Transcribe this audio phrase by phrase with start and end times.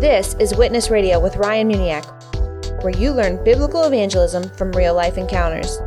[0.00, 5.16] This is Witness Radio with Ryan Muniak, where you learn biblical evangelism from real life
[5.16, 5.78] encounters.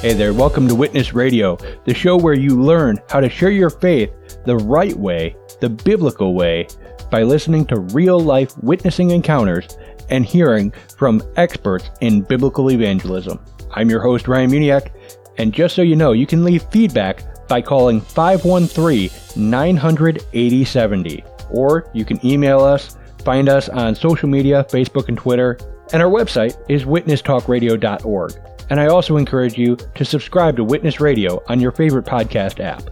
[0.00, 3.68] Hey there, welcome to Witness Radio, the show where you learn how to share your
[3.68, 4.10] faith
[4.46, 6.66] the right way, the biblical way,
[7.10, 9.76] by listening to real life witnessing encounters
[10.08, 13.38] and hearing from experts in biblical evangelism.
[13.72, 14.90] I'm your host, Ryan Muniak,
[15.36, 21.90] and just so you know, you can leave feedback by calling 513 900 8070, or
[21.92, 25.58] you can email us, find us on social media, Facebook and Twitter,
[25.92, 28.32] and our website is witnesstalkradio.org.
[28.70, 32.88] And I also encourage you to subscribe to Witness Radio on your favorite podcast app.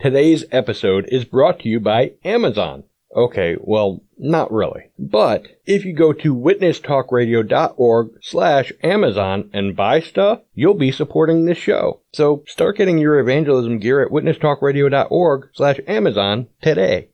[0.00, 2.84] Today's episode is brought to you by Amazon.
[3.16, 4.90] Okay, well, not really.
[4.98, 11.58] But if you go to witnesstalkradio.org slash Amazon and buy stuff, you'll be supporting this
[11.58, 12.00] show.
[12.12, 17.08] So start getting your evangelism gear at witnesstalkradio.org slash Amazon today.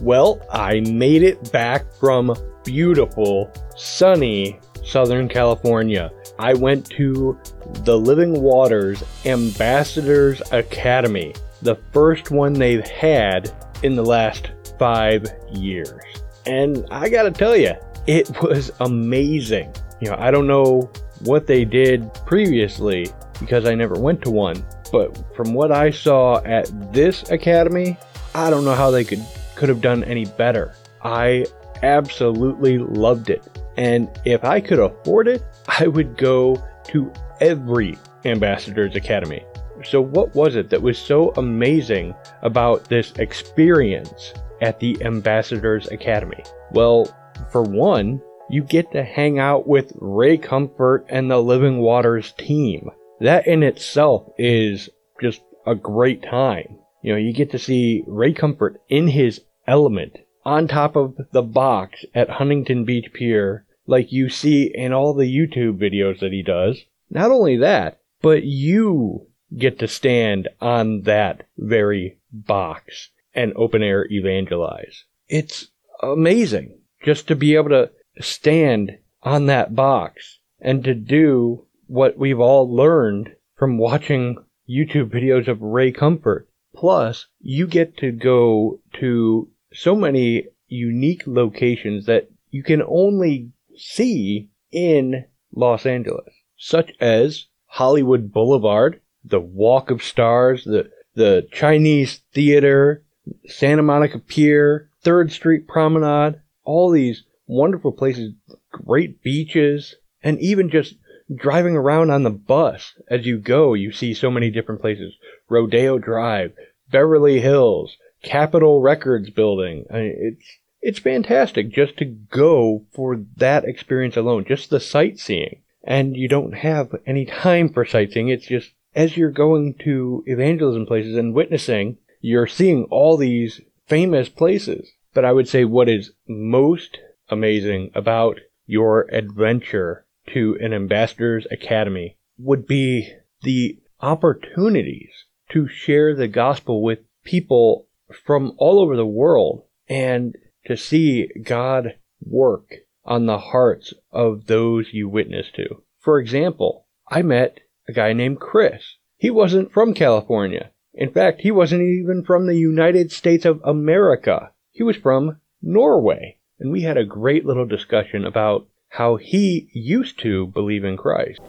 [0.00, 6.10] Well, I made it back from beautiful, sunny Southern California.
[6.38, 7.38] I went to
[7.84, 11.32] the Living Waters Ambassadors Academy,
[11.62, 13.52] the first one they've had
[13.84, 16.02] in the last five years.
[16.44, 17.74] And I gotta tell you,
[18.08, 19.72] it was amazing.
[20.00, 23.06] You know, I don't know what they did previously
[23.38, 27.96] because I never went to one, but from what I saw at this academy,
[28.34, 29.24] I don't know how they could
[29.56, 30.74] could have done any better.
[31.02, 31.46] I
[31.82, 33.42] absolutely loved it.
[33.76, 39.44] And if I could afford it, I would go to every Ambassadors Academy.
[39.84, 44.32] So, what was it that was so amazing about this experience
[44.62, 46.42] at the Ambassadors Academy?
[46.70, 47.06] Well,
[47.50, 52.90] for one, you get to hang out with Ray Comfort and the Living Waters team.
[53.20, 54.88] That in itself is
[55.20, 56.78] just a great time.
[57.04, 61.42] You know, you get to see Ray Comfort in his element on top of the
[61.42, 66.42] box at Huntington Beach Pier, like you see in all the YouTube videos that he
[66.42, 66.82] does.
[67.10, 74.06] Not only that, but you get to stand on that very box and open air
[74.10, 75.04] evangelize.
[75.28, 75.68] It's
[76.02, 82.40] amazing just to be able to stand on that box and to do what we've
[82.40, 86.48] all learned from watching YouTube videos of Ray Comfort.
[86.74, 94.48] Plus, you get to go to so many unique locations that you can only see
[94.72, 95.24] in
[95.54, 103.02] Los Angeles, such as Hollywood Boulevard, the Walk of Stars, the, the Chinese Theater,
[103.46, 108.34] Santa Monica Pier, Third Street Promenade, all these wonderful places,
[108.70, 110.96] great beaches, and even just
[111.34, 115.14] driving around on the bus as you go, you see so many different places.
[115.48, 116.52] Rodeo Drive,
[116.90, 119.84] Beverly Hills, Capitol Records building.
[119.90, 125.62] I mean, it's it's fantastic just to go for that experience alone, just the sightseeing.
[125.82, 128.28] And you don't have any time for sightseeing.
[128.28, 134.28] It's just as you're going to evangelism places and witnessing, you're seeing all these famous
[134.28, 134.92] places.
[135.14, 142.16] But I would say what is most amazing about your adventure to an ambassador's academy
[142.38, 143.12] would be
[143.42, 147.86] the opportunities to share the gospel with people
[148.24, 154.92] from all over the world and to see God work on the hearts of those
[154.92, 155.82] you witness to.
[156.00, 158.96] For example, I met a guy named Chris.
[159.16, 160.70] He wasn't from California.
[160.92, 164.50] In fact, he wasn't even from the United States of America.
[164.72, 166.38] He was from Norway.
[166.58, 171.40] And we had a great little discussion about how he used to believe in Christ.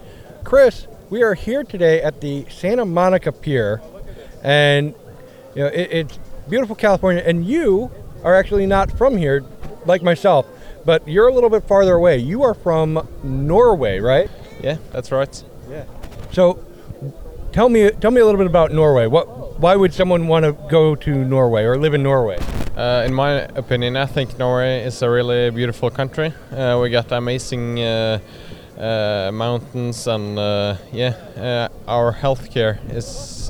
[0.44, 3.82] Chris, we are here today at the Santa Monica Pier,
[4.46, 4.94] and
[5.56, 7.92] you know it, it's beautiful California, and you
[8.24, 9.44] are actually not from here,
[9.86, 10.46] like myself,
[10.86, 12.18] but you're a little bit farther away.
[12.18, 14.30] You are from Norway, right?
[14.62, 15.44] Yeah, that's right.
[15.70, 15.86] Yeah.
[16.32, 16.64] So,
[17.52, 19.08] tell me, tell me a little bit about Norway.
[19.08, 22.38] What, why would someone want to go to Norway or live in Norway?
[22.78, 26.34] Uh, in my opinion, I think Norway is a really beautiful country.
[26.52, 28.20] Uh, we got amazing uh,
[28.78, 33.50] uh mountains, and uh, yeah, uh, our healthcare is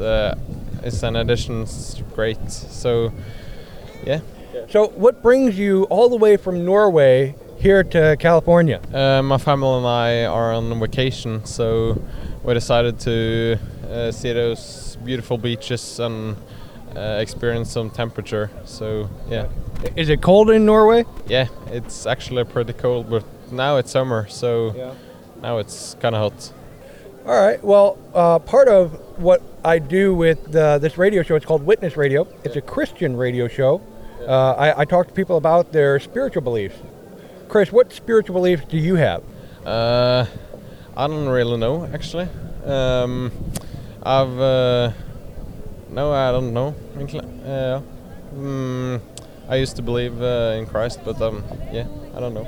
[0.85, 2.51] is an addition It's great.
[2.51, 3.11] So,
[4.05, 4.21] yeah.
[4.69, 8.79] So, what brings you all the way from Norway here to California?
[8.93, 12.01] Uh, my family and I are on vacation, so
[12.43, 13.57] we decided to
[13.89, 16.37] uh, see those beautiful beaches and
[16.95, 18.49] uh, experience some temperature.
[18.63, 19.47] So, yeah.
[19.95, 21.05] Is it cold in Norway?
[21.27, 24.93] Yeah, it's actually pretty cold, but now it's summer, so yeah.
[25.41, 26.53] now it's kind of hot.
[27.25, 27.63] All right.
[27.63, 31.97] Well, uh, part of what I do with uh, this radio show, it's called Witness
[31.97, 32.27] Radio.
[32.43, 33.81] It's a Christian radio show
[34.27, 36.75] Uh, I, I talk to people about their spiritual beliefs.
[37.47, 39.23] Chris, what spiritual beliefs do you have?
[39.65, 40.25] Uh,
[40.95, 42.27] I don't really know actually.
[42.63, 43.31] Um,
[44.03, 44.91] I've uh,
[45.89, 46.75] no, I don't know.
[46.97, 47.81] Uh,
[48.35, 49.01] mm,
[49.49, 52.47] I used to believe uh, in Christ, but um, yeah, I don't know.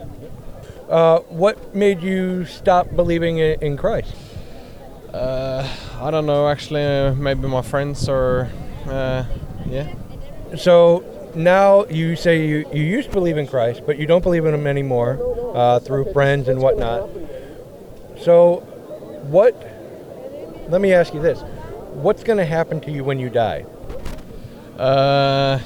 [0.89, 4.13] Uh, what made you stop believing in Christ?
[5.17, 5.67] Uh,
[5.99, 6.83] I don't know actually.
[6.83, 8.49] Uh, maybe my friends or
[8.85, 9.25] uh,
[9.65, 9.91] yeah.
[10.55, 11.03] So
[11.33, 14.53] now you say you, you used to believe in Christ, but you don't believe in
[14.53, 15.17] him anymore
[15.55, 17.09] uh, through friends and whatnot.
[18.21, 18.57] So,
[19.29, 19.55] what?
[20.69, 21.41] Let me ask you this:
[21.93, 23.65] What's going to happen to you when you die?
[24.77, 25.59] Uh,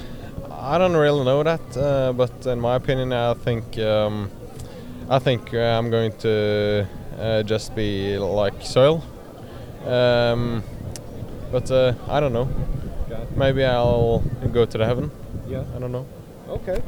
[0.49, 4.31] I don't really know that, uh, but in my opinion, I think um,
[5.09, 6.87] I think uh, I'm going to
[7.19, 9.03] uh, just be like soil.
[9.85, 10.63] Um,
[11.51, 12.49] but uh, I don't know.
[13.35, 14.19] Maybe I'll
[14.51, 15.11] go to the heaven.
[15.47, 15.63] Yeah.
[15.75, 16.05] I don't know.
[16.47, 16.81] Okay.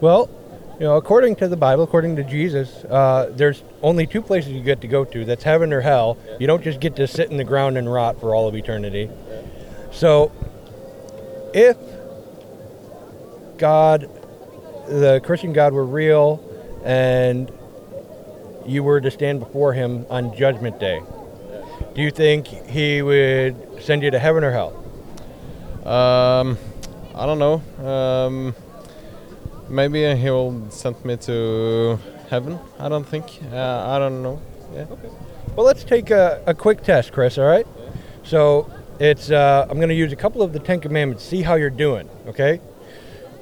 [0.00, 0.28] Well,
[0.74, 4.62] you know, according to the Bible, according to Jesus, uh, there's only two places you
[4.62, 5.24] get to go to.
[5.24, 6.18] That's heaven or hell.
[6.40, 9.10] You don't just get to sit in the ground and rot for all of eternity.
[9.92, 10.32] So,
[11.54, 11.76] if
[13.58, 14.10] God,
[14.88, 16.42] the Christian God, were real,
[16.84, 17.50] and
[18.66, 21.02] you were to stand before Him on Judgment Day,
[21.94, 24.72] do you think He would send you to heaven or hell?
[25.86, 26.58] Um,
[27.14, 27.62] I don't know.
[27.84, 28.54] Um,
[29.68, 31.98] maybe he will send me to
[32.30, 32.58] heaven.
[32.78, 33.40] I don't think.
[33.52, 34.40] Uh, I don't know.
[34.72, 34.86] Yeah.
[34.90, 35.10] Okay.
[35.56, 37.36] Well, let's take a, a quick test, Chris.
[37.36, 37.66] All right.
[38.22, 38.70] So
[39.00, 41.24] it's uh, I'm going to use a couple of the Ten Commandments.
[41.24, 42.08] See how you're doing.
[42.26, 42.60] Okay.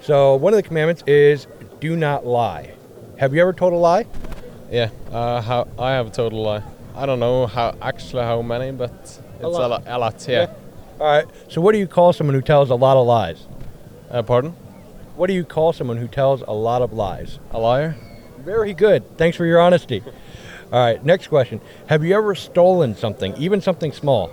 [0.02, 1.46] So one of the commandments is
[1.78, 2.72] do not lie.
[3.18, 4.06] Have you ever told a lie?
[4.70, 6.62] Yeah, uh, how I have told a total lie.
[7.00, 9.70] I don't know how actually how many, but it's a lot.
[9.70, 9.82] lot.
[9.86, 10.52] A lot, yeah.
[11.00, 11.24] All right.
[11.48, 13.46] So what do you call someone who tells a lot of lies?
[14.10, 14.50] Uh, pardon?
[15.16, 17.38] What do you call someone who tells a lot of lies?
[17.52, 17.96] A liar?
[18.40, 19.16] Very good.
[19.16, 20.02] Thanks for your honesty.
[20.72, 21.02] All right.
[21.02, 21.62] Next question.
[21.86, 24.30] Have you ever stolen something, even something small?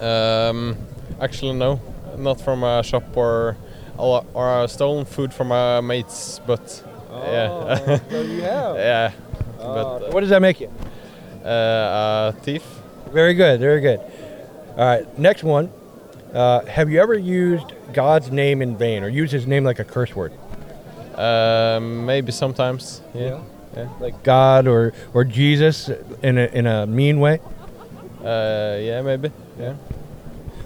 [0.00, 0.78] Um,
[1.20, 1.78] actually, no,
[2.16, 3.58] not from a shop or
[3.98, 4.02] a
[4.32, 8.76] or uh, stolen food from my mates, but yeah, so you have.
[8.76, 9.12] yeah.
[9.60, 10.70] Uh, but what does that make you?
[11.44, 12.62] Uh, a thief?
[13.10, 14.00] Very good, very good.
[14.76, 15.70] All right, next one.
[16.32, 19.84] Uh, have you ever used God's name in vain or used his name like a
[19.84, 20.32] curse word?
[21.16, 23.02] Um, maybe sometimes.
[23.14, 23.42] Yeah.
[23.76, 23.88] Yeah.
[24.00, 25.90] Like God or, or Jesus
[26.22, 27.40] in a, in a mean way?
[28.20, 29.30] Uh, yeah, maybe.
[29.58, 29.76] Yeah.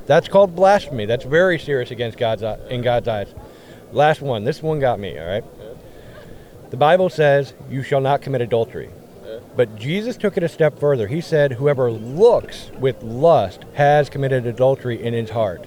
[0.07, 1.07] That's called blasphemy.
[1.07, 3.35] That's very serious against God's eye- in God's eyes.
[3.93, 4.45] Last one.
[4.45, 5.45] This one got me, all right?
[6.71, 8.91] The Bible says, You shall not commit adultery.
[9.57, 11.07] But Jesus took it a step further.
[11.07, 15.65] He said, Whoever looks with lust has committed adultery in his heart.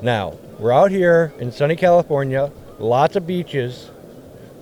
[0.00, 3.90] Now, we're out here in sunny California, lots of beaches,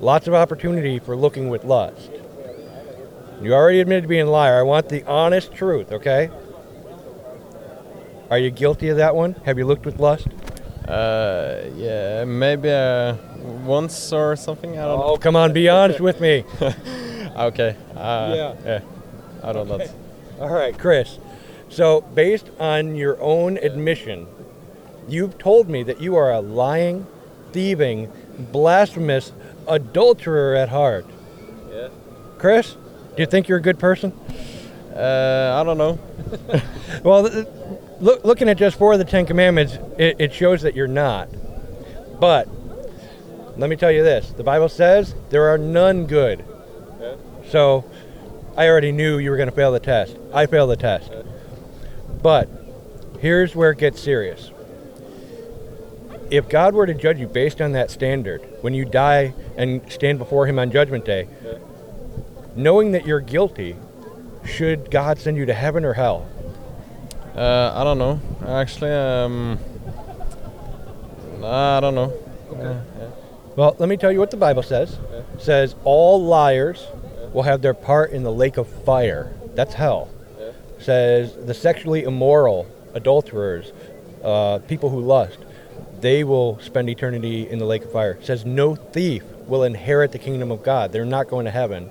[0.00, 2.10] lots of opportunity for looking with lust.
[3.40, 4.58] You already admitted to being a liar.
[4.58, 6.30] I want the honest truth, okay?
[8.30, 9.34] Are you guilty of that one?
[9.44, 10.26] Have you looked with lust?
[10.88, 13.14] Uh, yeah, maybe uh,
[13.64, 14.78] once or something.
[14.78, 16.44] I don't Oh, come on, be honest with me.
[17.36, 17.76] Okay.
[18.02, 18.54] Uh, Yeah.
[18.64, 18.80] Yeah.
[19.42, 19.80] I don't know.
[20.40, 21.18] All right, Chris.
[21.68, 24.26] So, based on your own admission,
[25.08, 27.06] you've told me that you are a lying,
[27.52, 28.10] thieving,
[28.52, 29.32] blasphemous
[29.66, 31.06] adulterer at heart.
[31.72, 31.88] Yeah.
[32.38, 32.72] Chris,
[33.16, 34.12] do you think you're a good person?
[34.94, 35.98] Uh, I don't know.
[37.02, 37.46] Well, th-
[38.00, 41.28] look, looking at just four of the Ten Commandments, it, it shows that you're not.
[42.20, 42.46] But
[43.56, 46.44] let me tell you this: the Bible says there are none good.
[47.00, 47.14] Yeah.
[47.48, 47.84] So
[48.56, 50.16] I already knew you were going to fail the test.
[50.32, 51.10] I failed the test.
[52.22, 52.48] But
[53.20, 54.50] here's where it gets serious.
[56.30, 60.18] If God were to judge you based on that standard, when you die and stand
[60.18, 61.28] before Him on Judgment Day,
[62.54, 63.76] knowing that you're guilty,
[64.44, 66.28] should God send you to heaven or hell?
[67.34, 68.20] Uh, I don't know.
[68.46, 69.58] Actually, um,
[71.42, 72.12] I don't know.
[72.50, 73.10] Uh, yeah.
[73.56, 74.98] Well, let me tell you what the Bible says.
[75.34, 76.86] It says all liars
[77.32, 79.32] will have their part in the lake of fire.
[79.54, 80.08] That's hell.
[80.38, 83.72] It says the sexually immoral, adulterers,
[84.22, 85.38] uh, people who lust,
[86.00, 88.18] they will spend eternity in the lake of fire.
[88.22, 90.92] Says no thief will inherit the kingdom of God.
[90.92, 91.90] They're not going to heaven.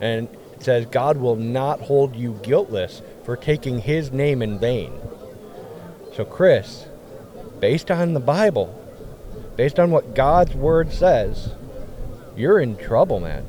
[0.00, 4.92] And it says God will not hold you guiltless for taking his name in vain.
[6.14, 6.86] So, Chris,
[7.60, 8.74] based on the Bible,
[9.56, 11.52] based on what God's word says,
[12.36, 13.46] you're in trouble, man.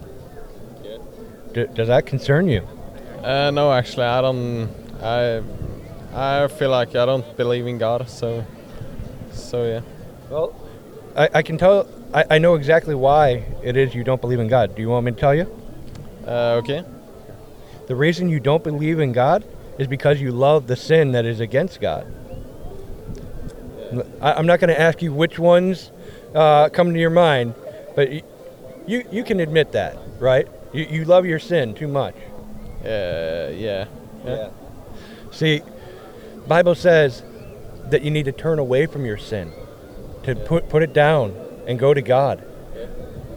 [1.65, 2.65] D- does that concern you?
[3.23, 4.69] Uh, no, actually, I don't.
[5.01, 5.41] I
[6.13, 8.09] I feel like I don't believe in God.
[8.09, 8.45] So,
[9.31, 9.81] so yeah.
[10.29, 10.55] Well,
[11.15, 11.87] I, I can tell.
[12.13, 14.75] I, I know exactly why it is you don't believe in God.
[14.75, 15.47] Do you want me to tell you?
[16.25, 16.83] Uh, okay.
[17.87, 19.43] The reason you don't believe in God
[19.77, 22.05] is because you love the sin that is against God.
[24.21, 25.91] I, I'm not going to ask you which ones
[26.35, 27.55] uh, come to your mind,
[27.95, 28.23] but y-
[28.87, 30.47] you you can admit that, right?
[30.73, 32.15] You, you love your sin too much.
[32.83, 33.85] Uh, yeah.
[34.25, 34.49] Yeah.
[35.31, 35.61] See,
[36.47, 37.23] Bible says
[37.85, 39.51] that you need to turn away from your sin,
[40.23, 41.35] to put put it down
[41.67, 42.43] and go to God.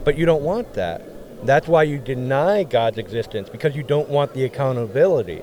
[0.03, 1.03] But you don't want that.
[1.45, 5.41] That's why you deny God's existence because you don't want the accountability.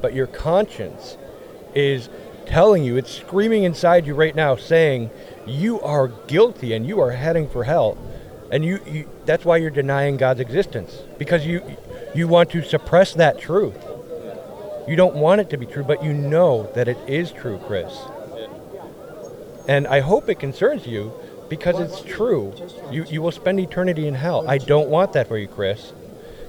[0.00, 1.16] But your conscience
[1.74, 2.08] is
[2.46, 5.10] telling you, it's screaming inside you right now saying
[5.46, 7.96] you are guilty and you are heading for hell.
[8.50, 11.60] And you, you that's why you're denying God's existence because you
[12.14, 13.76] you want to suppress that truth.
[14.88, 17.92] You don't want it to be true, but you know that it is true, Chris.
[19.68, 21.12] And I hope it concerns you
[21.50, 22.54] because it's true.
[22.90, 24.48] You, you will spend eternity in hell.
[24.48, 25.92] I don't want that for you, Chris.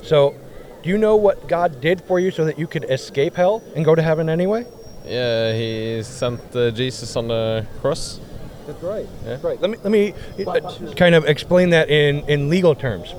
[0.01, 0.33] So,
[0.81, 3.83] do you know what God did for you so that you could escape hell and
[3.83, 4.65] go to heaven anyway?
[5.05, 8.21] Yeah, he sent uh, Jesus on the cross.
[8.69, 9.07] That's right.
[9.23, 9.59] That's right.
[9.59, 10.13] Let me let me
[10.45, 13.15] uh, kind of explain that in in legal terms.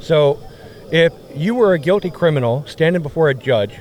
[0.00, 0.40] So,
[0.90, 3.78] if you were a guilty criminal standing before a judge,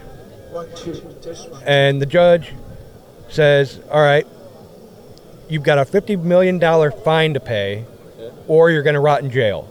[1.65, 2.53] and the judge
[3.27, 4.27] says, "All right,
[5.49, 7.85] you've got a fifty million dollar fine to pay,
[8.47, 9.67] or you're going to rot in jail."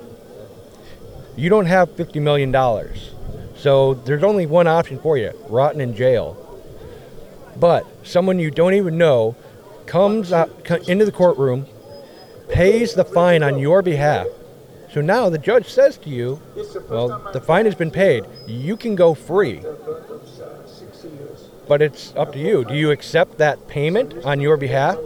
[1.36, 3.12] You don't have fifty million dollars,
[3.54, 6.36] so there's only one option for you: rotting in jail.
[7.54, 9.36] But someone you don't even know
[9.88, 11.66] comes co- into the courtroom,
[12.48, 14.26] pays the fine on your behalf.
[14.92, 16.40] So now the judge says to you,
[16.88, 18.24] "Well, the fine has been paid.
[18.46, 19.60] You can go free."
[21.66, 22.64] But it's up to you.
[22.64, 24.96] Do you accept that payment on your behalf?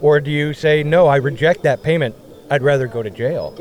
[0.00, 2.14] Or do you say, no, I reject that payment.
[2.48, 3.54] I'd rather go to jail?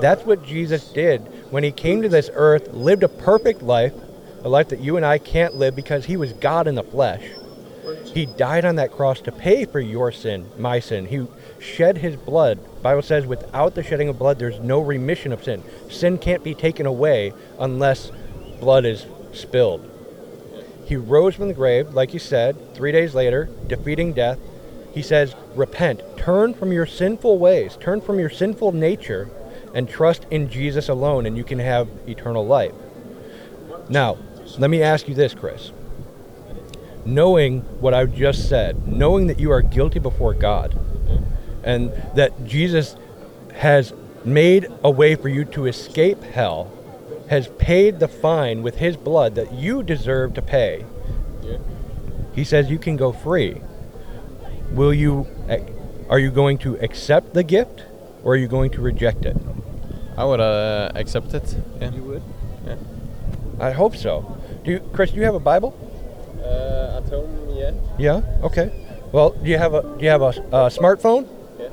[0.00, 3.92] That's what Jesus did when he came to this earth, lived a perfect life,
[4.42, 7.22] a life that you and I can't live because he was God in the flesh.
[8.14, 11.06] He died on that cross to pay for your sin, my sin.
[11.06, 11.26] He
[11.58, 12.58] shed his blood.
[12.82, 15.62] Bible says without the shedding of blood there's no remission of sin.
[15.88, 18.10] Sin can't be taken away unless
[18.60, 19.88] blood is spilled.
[20.84, 24.38] He rose from the grave, like you said, three days later, defeating death.
[24.92, 29.30] He says, Repent, turn from your sinful ways, turn from your sinful nature,
[29.74, 32.74] and trust in Jesus alone, and you can have eternal life.
[33.88, 34.18] Now,
[34.58, 35.72] let me ask you this, Chris.
[37.04, 40.78] Knowing what I've just said, knowing that you are guilty before God,
[41.64, 42.96] and that Jesus
[43.54, 43.92] has
[44.24, 46.72] made a way for you to escape hell,
[47.28, 50.84] has paid the fine with his blood that you deserve to pay.
[52.34, 53.60] He says you can go free.
[54.70, 55.26] Will you
[56.08, 57.84] are you going to accept the gift
[58.22, 59.36] or are you going to reject it?
[60.16, 61.56] I would uh, accept it.
[61.80, 61.90] Yeah.
[61.90, 62.22] would?
[62.66, 62.76] Yeah.
[63.58, 64.38] I hope so.
[64.64, 65.74] Do you, Chris, do you have a Bible?
[66.42, 67.72] Uh, at home, yeah.
[67.98, 68.22] Yeah.
[68.42, 68.72] Okay.
[69.12, 71.28] Well, do you have a do you have a, a smartphone?
[71.58, 71.68] Yeah.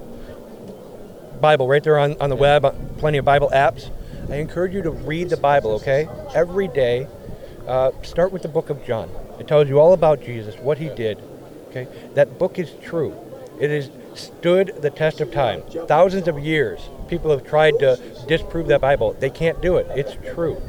[1.39, 3.89] Bible right there on, on the web, uh, plenty of Bible apps.
[4.29, 6.07] I encourage you to read the Bible, okay?
[6.33, 7.07] Every day.
[7.67, 9.09] Uh, start with the book of John.
[9.39, 11.21] It tells you all about Jesus, what he did.
[11.69, 11.88] Okay?
[12.15, 13.15] That book is true.
[13.59, 15.61] It has stood the test of time.
[15.88, 19.13] Thousands of years, people have tried to disprove that Bible.
[19.19, 19.88] They can't do it.
[19.95, 20.61] It's true.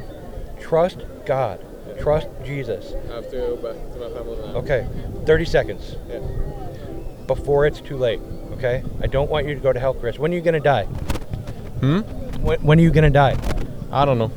[0.59, 1.65] Trust God.
[2.01, 2.93] Trust Jesus.
[3.11, 4.55] I have to go back to my family now.
[4.59, 4.87] Okay,
[5.25, 5.95] 30 seconds.
[6.09, 6.19] Yeah.
[7.27, 8.19] Before it's too late,
[8.53, 8.83] okay?
[9.01, 10.17] I don't want you to go to hell, Chris.
[10.17, 10.85] When are you going to die?
[10.85, 11.99] Hmm?
[12.43, 13.37] When, when are you going to die?
[13.91, 14.31] I don't know.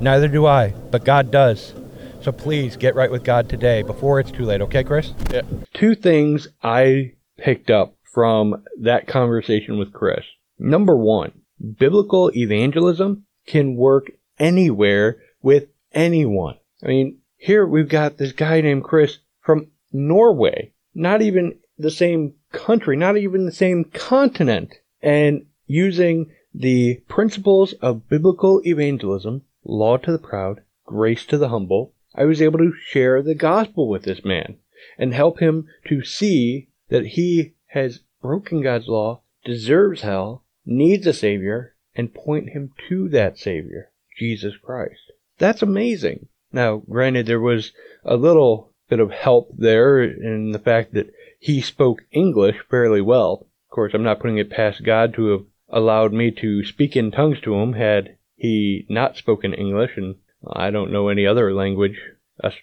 [0.00, 1.74] Neither do I, but God does.
[2.20, 5.12] So please get right with God today before it's too late, okay, Chris?
[5.30, 5.42] Yeah.
[5.74, 10.24] two things I picked up from that conversation with Chris.
[10.58, 11.32] Number one,
[11.78, 16.56] biblical evangelism can work anywhere with anyone.
[16.82, 22.34] I mean, here we've got this guy named Chris from Norway, not even the same
[22.52, 30.12] country, not even the same continent, and using the principles of biblical evangelism, law to
[30.12, 34.24] the proud, grace to the humble, I was able to share the gospel with this
[34.24, 34.56] man
[34.98, 41.12] and help him to see that he has broken God's law, deserves hell, needs a
[41.12, 45.12] Savior, and point him to that Savior, Jesus Christ.
[45.38, 46.28] That's amazing.
[46.52, 47.72] Now, granted, there was
[48.04, 53.46] a little bit of help there in the fact that he spoke English fairly well.
[53.68, 57.10] Of course, I'm not putting it past God to have allowed me to speak in
[57.10, 62.00] tongues to him had he not spoken English, and I don't know any other language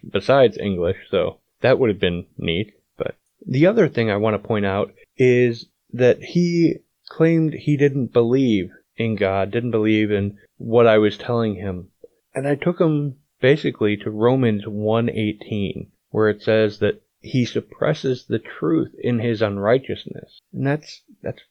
[0.09, 2.73] besides English, so that would have been neat.
[2.97, 6.77] But the other thing I want to point out is that he
[7.09, 11.89] claimed he didn't believe in God, didn't believe in what I was telling him.
[12.33, 18.39] And I took him basically to Romans 1:18 where it says that he suppresses the
[18.39, 20.39] truth in his unrighteousness.
[20.53, 21.41] And that's that's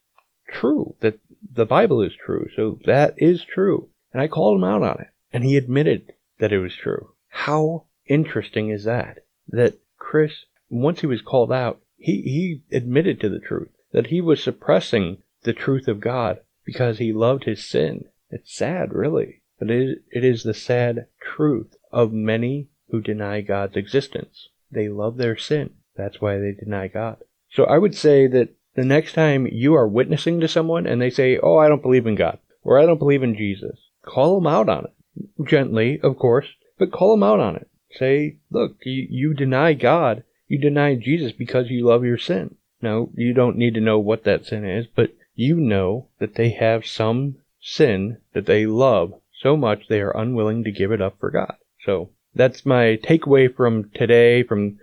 [0.49, 0.95] true.
[1.01, 1.19] That
[1.53, 2.47] the Bible is true.
[2.57, 3.91] So that is true.
[4.11, 5.09] And I called him out on it.
[5.35, 7.13] And he admitted that it was true.
[7.29, 9.25] How interesting is that?
[9.49, 13.71] That Chris, once he was called out, he, he admitted to the truth.
[13.93, 18.07] That he was suppressing the truth of God because he loved his sin.
[18.31, 19.43] It's sad, really.
[19.59, 24.49] But it, it is the sad truth of many who deny God's existence.
[24.71, 25.71] They love their sin.
[25.97, 27.19] That's why they deny God.
[27.51, 31.11] So I would say that the next time you are witnessing to someone and they
[31.11, 34.47] say, Oh, I don't believe in God, or I don't believe in Jesus, call them
[34.47, 35.47] out on it.
[35.47, 36.47] Gently, of course,
[36.79, 37.69] but call them out on it.
[37.93, 42.57] Say, Look, you, you deny God, you deny Jesus because you love your sin.
[42.81, 46.51] No, you don't need to know what that sin is, but you know that they
[46.51, 51.19] have some sin that they love so much they are unwilling to give it up
[51.19, 51.57] for God.
[51.85, 54.79] So that's my takeaway from today, from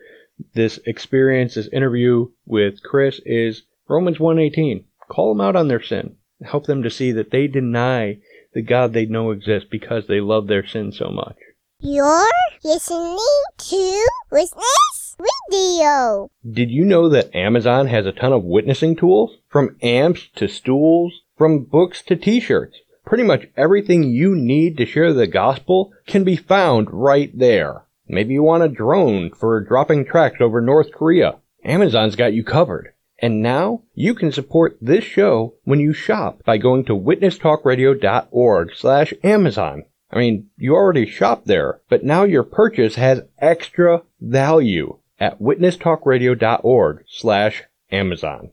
[0.54, 4.86] this experience, this interview with Chris is Romans 1:18.
[5.10, 6.16] Call them out on their sin.
[6.44, 8.20] Help them to see that they deny
[8.54, 11.36] the God they know exists because they love their sin so much.
[11.80, 12.30] You're
[12.64, 13.18] listening
[13.58, 15.18] to Witness
[15.52, 16.30] Radio.
[16.50, 19.38] Did you know that Amazon has a ton of witnessing tools?
[19.48, 22.78] From amps to stools, from books to t-shirts.
[23.10, 27.88] Pretty much everything you need to share the gospel can be found right there.
[28.08, 31.40] Maybe you want a drone for dropping tracks over North Korea.
[31.66, 32.94] Amazon's got you covered.
[33.18, 39.12] And now you can support this show when you shop by going to witnesstalkradio.org slash
[39.24, 39.86] Amazon.
[40.12, 47.06] I mean, you already shop there, but now your purchase has extra value at witnesstalkradio.org
[47.08, 48.52] slash Amazon.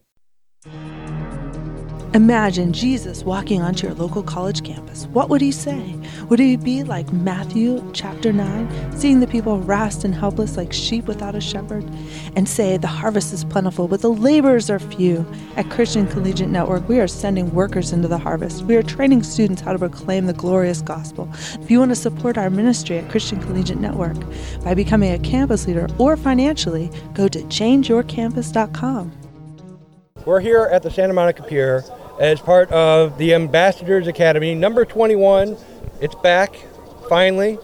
[2.15, 5.07] Imagine Jesus walking onto your local college campus.
[5.09, 5.95] What would he say?
[6.31, 11.07] Would he be like Matthew chapter 9, seeing the people harassed and helpless like sheep
[11.07, 11.85] without a shepherd,
[12.35, 15.27] and say, The harvest is plentiful, but the laborers are few?
[15.57, 18.63] At Christian Collegiate Network, we are sending workers into the harvest.
[18.63, 21.29] We are training students how to proclaim the glorious gospel.
[21.61, 24.17] If you want to support our ministry at Christian Collegiate Network
[24.63, 29.13] by becoming a campus leader or financially, go to changeyourcampus.com.
[30.25, 31.85] We're here at the Santa Monica Pier
[32.19, 35.57] as part of the Ambassadors Academy, number 21.
[36.01, 36.57] It's back,
[37.09, 37.59] finally.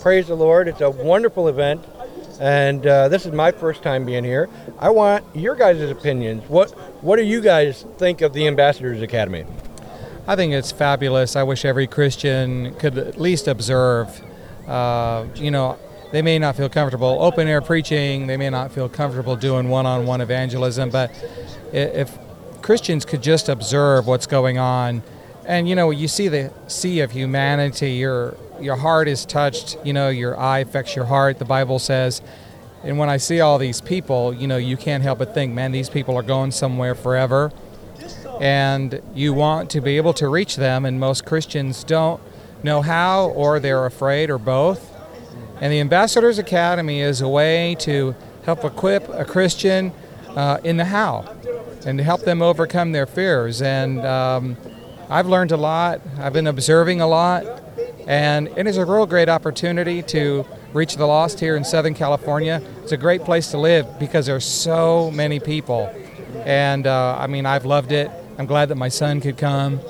[0.00, 0.68] Praise the Lord.
[0.68, 1.84] It's a wonderful event.
[2.40, 4.48] And uh, this is my first time being here.
[4.78, 6.48] I want your guys' opinions.
[6.48, 6.70] What
[7.02, 9.44] What do you guys think of the Ambassadors Academy?
[10.26, 11.36] I think it's fabulous.
[11.36, 14.22] I wish every Christian could at least observe.
[14.66, 15.78] Uh, you know,
[16.12, 19.86] they may not feel comfortable open air preaching, they may not feel comfortable doing one
[19.86, 21.10] on one evangelism, but
[21.72, 22.16] if
[22.62, 25.02] Christians could just observe what's going on,
[25.46, 29.78] and you know, you see the sea of humanity, your your heart is touched.
[29.84, 31.38] You know, your eye affects your heart.
[31.38, 32.20] The Bible says,
[32.82, 35.72] and when I see all these people, you know, you can't help but think, man,
[35.72, 37.52] these people are going somewhere forever,
[38.40, 42.20] and you want to be able to reach them, and most Christians don't
[42.62, 44.94] know how, or they're afraid, or both.
[45.60, 49.92] And the Ambassadors Academy is a way to help equip a Christian
[50.36, 51.37] uh, in the how
[51.88, 53.62] and help them overcome their fears.
[53.62, 54.58] And um,
[55.08, 56.02] I've learned a lot.
[56.18, 57.46] I've been observing a lot,
[58.06, 62.62] and it is a real great opportunity to reach the lost here in Southern California.
[62.82, 65.90] It's a great place to live because there's so many people,
[66.44, 68.10] and uh, I mean I've loved it.
[68.38, 69.80] I'm glad that my son could come,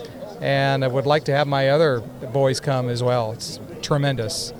[0.41, 2.01] and I would like to have my other
[2.33, 3.33] boys come as well.
[3.33, 4.53] It's tremendous.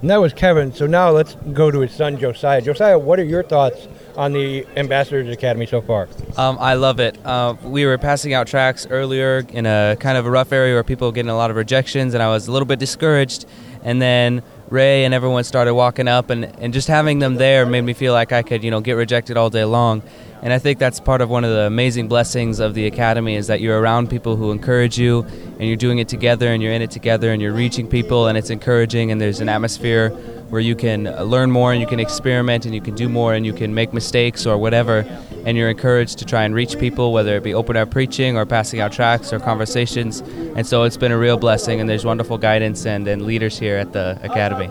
[0.00, 0.72] And that was Kevin.
[0.72, 2.62] So now let's go to his son Josiah.
[2.62, 6.08] Josiah, what are your thoughts on the Ambassadors Academy so far?
[6.36, 7.18] Um, I love it.
[7.24, 10.84] Uh, we were passing out tracks earlier in a kind of a rough area where
[10.84, 13.46] people were getting a lot of rejections, and I was a little bit discouraged.
[13.84, 17.82] And then Ray and everyone started walking up, and, and just having them there made
[17.82, 20.02] me feel like I could, you know, get rejected all day long.
[20.42, 23.46] And I think that's part of one of the amazing blessings of the academy is
[23.46, 26.82] that you're around people who encourage you, and you're doing it together, and you're in
[26.82, 30.10] it together, and you're reaching people, and it's encouraging, and there's an atmosphere
[30.50, 33.34] where you can uh, learn more, and you can experiment, and you can do more,
[33.34, 35.06] and you can make mistakes or whatever,
[35.46, 38.44] and you're encouraged to try and reach people, whether it be open air preaching or
[38.44, 40.20] passing out tracks or conversations.
[40.56, 43.76] And so it's been a real blessing, and there's wonderful guidance and, and leaders here
[43.76, 44.68] at the academy.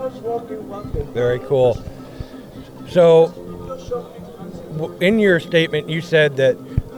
[1.13, 1.81] Very cool.
[2.89, 3.34] So,
[4.99, 6.57] in your statement, you said that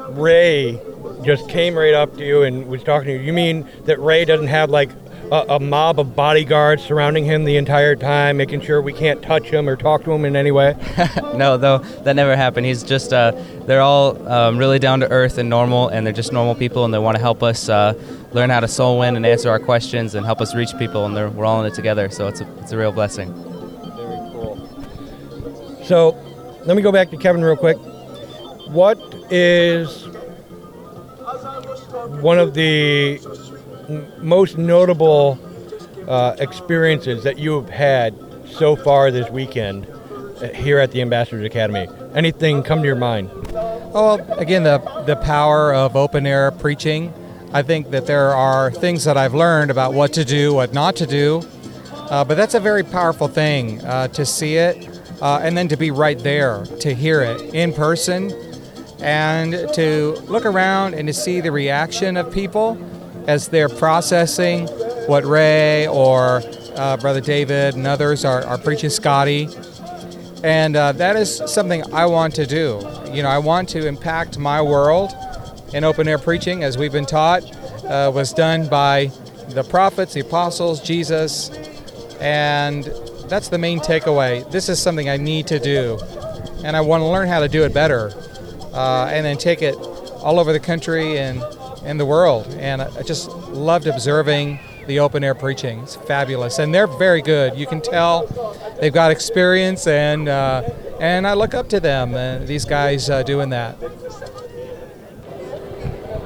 [0.09, 0.79] Ray
[1.23, 3.19] just came right up to you and was talking to you.
[3.19, 4.89] You mean that Ray doesn't have like
[5.31, 9.45] a, a mob of bodyguards surrounding him the entire time, making sure we can't touch
[9.45, 10.75] him or talk to him in any way?
[11.35, 12.65] no, though that never happened.
[12.65, 13.31] He's just uh,
[13.65, 16.93] they're all um, really down to earth and normal, and they're just normal people, and
[16.93, 17.93] they want to help us uh,
[18.33, 21.15] learn how to soul win and answer our questions and help us reach people, and
[21.15, 22.09] they're, we're all in it together.
[22.09, 23.33] So it's a it's a real blessing.
[23.95, 24.69] Very cool.
[25.83, 26.17] So,
[26.65, 27.77] let me go back to Kevin real quick.
[28.67, 28.97] What
[29.29, 30.05] is
[32.21, 33.19] one of the
[34.19, 35.37] most notable
[36.07, 38.15] uh, experiences that you have had
[38.49, 41.87] so far this weekend uh, here at the Ambassadors Academy?
[42.15, 43.29] Anything come to your mind?
[43.93, 47.13] Oh, again, the, the power of open air preaching.
[47.51, 50.95] I think that there are things that I've learned about what to do, what not
[50.95, 51.43] to do,
[52.09, 54.92] uh, but that's a very powerful thing uh, to see it
[55.23, 58.29] uh, and then to be right there, to hear it in person,
[58.99, 62.77] and to look around and to see the reaction of people
[63.25, 64.67] as they're processing
[65.07, 66.43] what Ray or
[66.75, 69.47] uh, Brother David and others are, are preaching, Scotty.
[70.43, 72.85] And uh, that is something I want to do.
[73.09, 75.13] You know, I want to impact my world
[75.73, 77.43] in open air preaching, as we've been taught,
[77.85, 79.05] uh, was done by
[79.49, 81.49] the prophets, the apostles, Jesus,
[82.19, 82.91] and
[83.27, 84.49] that's the main takeaway.
[84.51, 85.99] This is something I need to do,
[86.63, 88.11] and I want to learn how to do it better,
[88.73, 91.43] uh, and then take it all over the country and
[91.85, 92.47] in the world.
[92.59, 95.79] And I just loved observing the open air preaching.
[95.79, 97.57] It's fabulous, and they're very good.
[97.57, 98.27] You can tell
[98.79, 100.63] they've got experience, and uh,
[100.99, 102.13] and I look up to them.
[102.13, 103.77] Uh, these guys uh, doing that.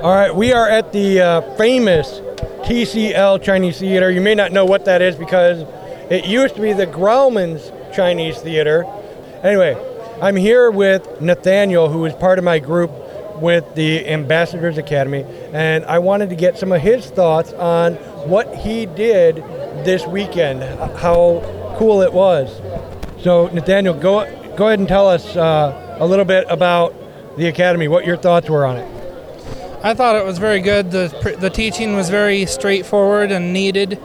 [0.01, 2.19] All right, we are at the uh, famous
[2.67, 4.11] TCL Chinese Theater.
[4.11, 5.63] You may not know what that is because
[6.09, 8.85] it used to be the Grauman's Chinese Theater.
[9.43, 9.75] Anyway,
[10.21, 12.91] I'm here with Nathaniel, who is part of my group
[13.41, 17.95] with the Ambassadors Academy, and I wanted to get some of his thoughts on
[18.27, 19.35] what he did
[19.85, 20.63] this weekend,
[20.97, 22.49] how cool it was.
[23.21, 26.95] So, Nathaniel, go go ahead and tell us uh, a little bit about
[27.37, 28.97] the academy, what your thoughts were on it.
[29.83, 30.91] I thought it was very good.
[30.91, 34.01] The the teaching was very straightforward and needed,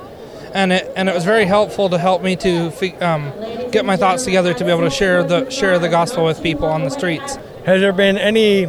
[0.54, 3.32] and it and it was very helpful to help me to um,
[3.70, 6.66] get my thoughts together to be able to share the share the gospel with people
[6.66, 7.36] on the streets.
[7.64, 8.66] Has there been any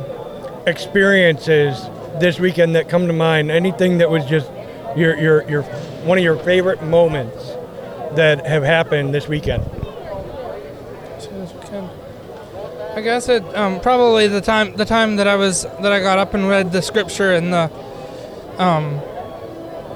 [0.65, 1.81] experiences
[2.19, 3.51] this weekend that come to mind?
[3.51, 4.49] Anything that was just
[4.95, 5.63] your your your
[6.03, 7.45] one of your favorite moments
[8.15, 9.63] that have happened this weekend?
[12.95, 16.19] I guess it um, probably the time the time that I was that I got
[16.19, 17.71] up and read the scripture and the
[18.59, 19.01] um,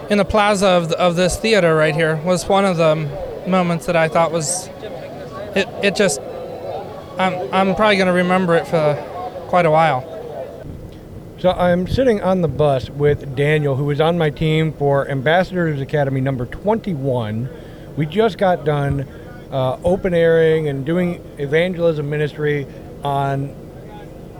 [0.09, 2.95] in the plaza of, the, of this theater right here was one of the
[3.47, 4.67] moments that I thought was
[5.55, 6.19] it it just
[7.17, 8.95] I'm I'm probably going to remember it for
[9.47, 10.13] quite a while.
[11.39, 15.79] So I'm sitting on the bus with Daniel, who was on my team for Ambassadors
[15.79, 17.49] Academy number 21.
[17.95, 19.07] We just got done
[19.51, 22.65] uh, open airing and doing evangelism ministry
[23.03, 23.55] on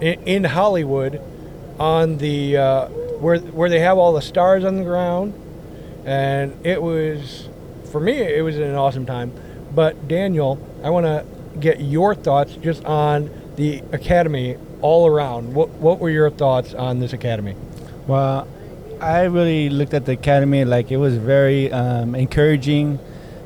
[0.02, 1.22] in, in Hollywood
[1.80, 2.88] on the uh,
[3.20, 5.34] where where they have all the stars on the ground,
[6.08, 7.50] and it was
[7.92, 9.32] for me it was an awesome time.
[9.76, 11.26] But Daniel, I want to
[11.60, 15.54] get your thoughts just on the academy all around.
[15.54, 17.56] What what were your thoughts on this academy?
[18.08, 18.48] Well,
[19.02, 23.00] I really looked at the academy like it was very um, encouraging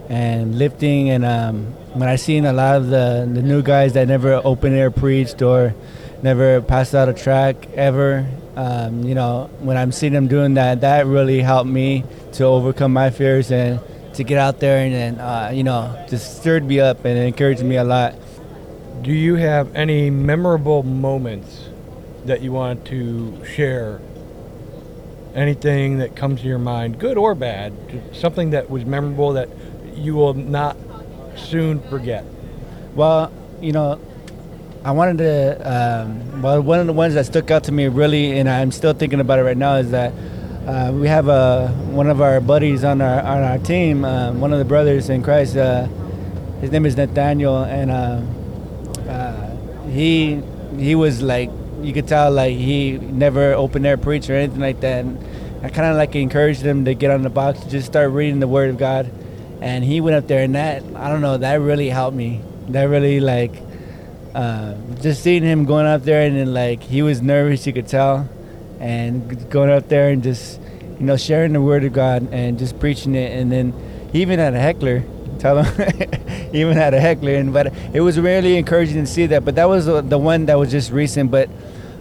[0.08, 1.10] and lifting.
[1.10, 4.74] And um, when I seen a lot of the, the new guys that never open
[4.74, 5.74] air preached or
[6.22, 10.82] never passed out a track ever, um, you know, when I'm seeing them doing that,
[10.82, 13.80] that really helped me to overcome my fears and
[14.16, 17.64] to get out there and, and uh, you know, just stirred me up and encouraged
[17.64, 18.16] me a lot.
[19.02, 21.70] Do you have any memorable moments
[22.26, 24.02] that you want to share?
[25.34, 27.74] Anything that comes to your mind, good or bad,
[28.12, 29.48] something that was memorable that
[29.96, 30.76] you will not
[31.38, 32.26] soon forget?
[32.96, 34.00] Well, you know,
[34.84, 35.72] I wanted to.
[35.72, 38.94] Um, well, one of the ones that stuck out to me really, and I'm still
[38.94, 40.12] thinking about it right now, is that
[40.66, 44.52] uh, we have a one of our buddies on our on our team, um, one
[44.52, 45.56] of the brothers in Christ.
[45.56, 45.86] Uh,
[46.62, 48.22] his name is Nathaniel, and uh,
[49.08, 49.56] uh,
[49.90, 50.42] he
[50.78, 51.52] he was like
[51.84, 55.06] you could tell like he never open air preached or anything like that.
[55.06, 58.40] And I kind of like encouraged him to get on the box, just start reading
[58.40, 59.12] the Word of God,
[59.62, 62.42] and he went up there, and that I don't know, that really helped me.
[62.70, 63.62] That really like
[64.34, 67.88] uh, just seeing him going up there, and then like he was nervous, you could
[67.88, 68.30] tell,
[68.80, 70.60] and going up there and just
[71.00, 73.74] you know sharing the Word of God and just preaching it, and then
[74.12, 75.04] he even had a heckler.
[75.40, 75.90] Tell him,
[76.52, 79.44] he even had a heckler, and but it was really encouraging to see that.
[79.44, 81.32] But that was the, one that was just recent.
[81.32, 81.50] But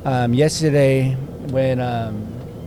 [0.04, 1.14] um, yesterday,
[1.50, 2.16] when um,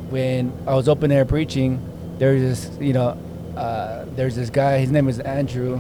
[0.10, 1.80] when I was open air preaching,
[2.18, 3.18] there was this, you know,
[3.56, 4.80] uh, there's this guy.
[4.80, 5.80] His name is Andrew,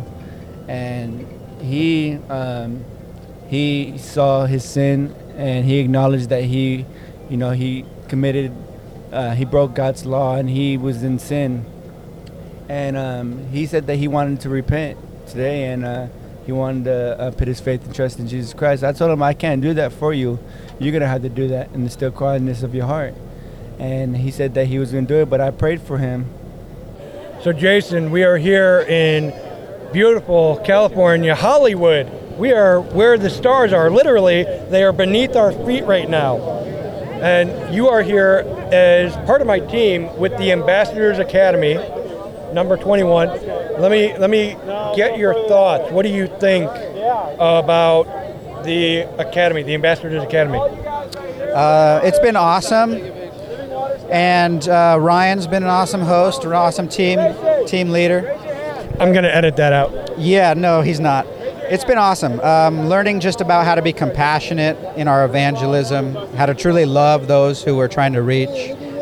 [0.67, 1.27] and
[1.59, 2.83] he um,
[3.53, 6.85] he saw his sin and he acknowledged that he,
[7.29, 8.51] you know, he committed,
[9.11, 11.63] uh, he broke God's law and he was in sin.
[12.67, 16.07] And um, he said that he wanted to repent today and uh,
[16.47, 18.83] he wanted to uh, put his faith and trust in Jesus Christ.
[18.83, 20.39] I told him, I can't do that for you.
[20.79, 23.13] You're going to have to do that in the still quietness of your heart.
[23.77, 26.25] And he said that he was going to do it, but I prayed for him.
[27.43, 29.31] So, Jason, we are here in
[29.91, 32.22] beautiful California, Hollywood.
[32.37, 33.91] We are where the stars are.
[33.91, 36.37] Literally, they are beneath our feet right now.
[36.37, 41.75] And you are here as part of my team with the Ambassadors Academy,
[42.53, 43.29] number 21.
[43.79, 44.57] Let me let me
[44.95, 45.91] get your thoughts.
[45.91, 46.69] What do you think
[47.39, 50.59] about the academy, the Ambassadors Academy?
[50.59, 52.93] Uh, it's been awesome,
[54.09, 57.19] and uh, Ryan's been an awesome host, an awesome team
[57.67, 58.35] team leader.
[58.99, 60.19] I'm going to edit that out.
[60.19, 61.27] Yeah, no, he's not.
[61.69, 62.41] It's been awesome.
[62.41, 67.27] Um, learning just about how to be compassionate in our evangelism, how to truly love
[67.27, 68.49] those who we're trying to reach,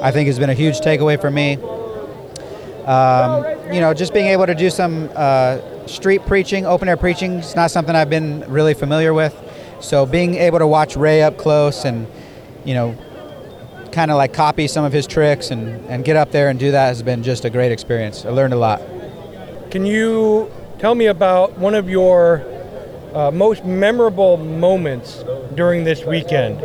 [0.01, 1.55] I think has been a huge takeaway for me.
[2.85, 7.39] Um, you know, just being able to do some uh, street preaching, open air preaching,
[7.39, 9.35] is not something I've been really familiar with.
[9.79, 12.05] So being able to watch Ray up close and,
[12.63, 12.95] you know,
[13.91, 16.71] kind of like copy some of his tricks and, and get up there and do
[16.71, 18.23] that has been just a great experience.
[18.23, 18.81] I learned a lot.
[19.71, 22.45] Can you tell me about one of your
[23.13, 25.23] uh, most memorable moments
[25.55, 26.61] during this weekend?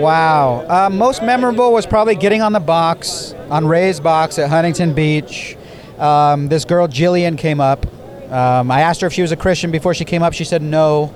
[0.00, 0.64] Wow.
[0.68, 5.56] Uh, most memorable was probably getting on the box, on Ray's box at Huntington Beach.
[5.98, 7.86] Um, this girl, Jillian, came up.
[8.32, 10.32] Um, I asked her if she was a Christian before she came up.
[10.32, 11.14] She said no.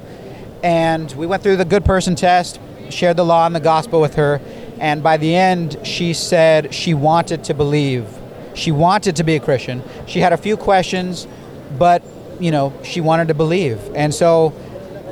[0.62, 4.14] And we went through the good person test, shared the law and the gospel with
[4.16, 4.40] her.
[4.78, 8.06] And by the end, she said she wanted to believe.
[8.54, 9.82] She wanted to be a Christian.
[10.06, 11.26] She had a few questions,
[11.78, 12.02] but,
[12.40, 13.80] you know, she wanted to believe.
[13.94, 14.54] And so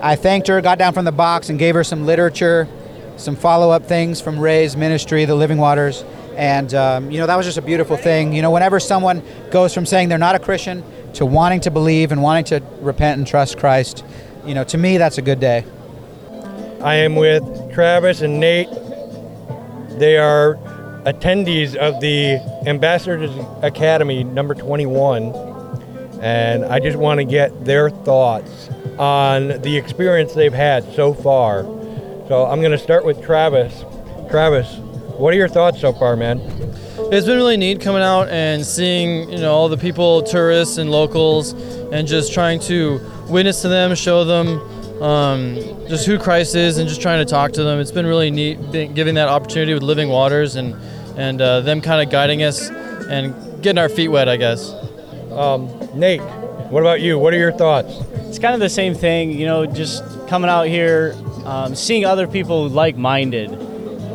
[0.02, 2.68] I thanked her, got down from the box, and gave her some literature,
[3.16, 6.04] some follow up things from Ray's ministry, the Living Waters.
[6.36, 8.32] And, um, you know, that was just a beautiful thing.
[8.32, 10.84] You know, whenever someone goes from saying they're not a Christian
[11.14, 14.04] to wanting to believe and wanting to repent and trust Christ,
[14.44, 15.64] you know, to me, that's a good day.
[16.82, 18.68] I am with Travis and Nate.
[19.98, 20.56] They are
[21.06, 23.30] attendees of the Ambassadors
[23.62, 25.53] Academy number 21.
[26.24, 31.64] And I just want to get their thoughts on the experience they've had so far.
[32.28, 33.84] So I'm going to start with Travis.
[34.30, 34.76] Travis,
[35.18, 36.40] what are your thoughts so far, man?
[37.12, 40.90] It's been really neat coming out and seeing, you know, all the people, tourists and
[40.90, 41.52] locals,
[41.92, 45.56] and just trying to witness to them, show them um,
[45.88, 47.80] just who Christ is, and just trying to talk to them.
[47.80, 50.74] It's been really neat being, giving that opportunity with Living Waters and
[51.18, 54.72] and uh, them kind of guiding us and getting our feet wet, I guess.
[55.34, 56.20] Um, Nate,
[56.70, 57.18] what about you?
[57.18, 57.92] What are your thoughts?
[58.28, 62.28] It's kind of the same thing, you know, just coming out here, um, seeing other
[62.28, 63.50] people like-minded,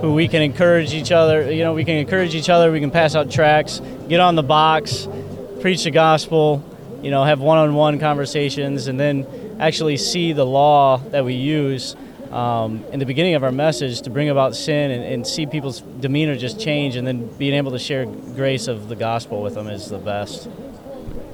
[0.02, 1.52] who we can encourage each other.
[1.52, 2.72] You know, we can encourage each other.
[2.72, 5.10] We can pass out tracks, get on the box,
[5.60, 6.64] preach the gospel.
[7.02, 9.26] You know, have one-on-one conversations, and then
[9.60, 11.96] actually see the law that we use
[12.32, 15.82] um, in the beginning of our message to bring about sin and, and, see people's
[15.82, 19.68] demeanor just change, and then being able to share grace of the gospel with them
[19.68, 20.48] is the best.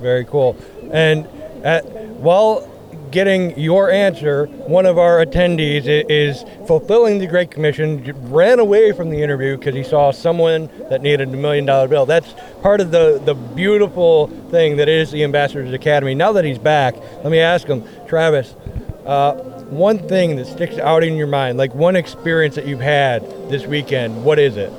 [0.05, 0.55] Very cool.
[0.91, 1.25] And
[1.65, 1.83] at,
[2.19, 2.69] while
[3.09, 9.09] getting your answer, one of our attendees is fulfilling the Great Commission, ran away from
[9.09, 12.05] the interview because he saw someone that needed a million dollar bill.
[12.05, 16.13] That's part of the, the beautiful thing that is the Ambassadors Academy.
[16.13, 18.55] Now that he's back, let me ask him, Travis,
[19.07, 19.33] uh,
[19.71, 23.65] one thing that sticks out in your mind, like one experience that you've had this
[23.65, 24.71] weekend, what is it?